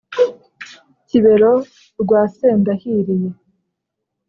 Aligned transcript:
-kibero 1.07 1.53
rwa 2.01 2.21
sendahiriye, 2.35 3.29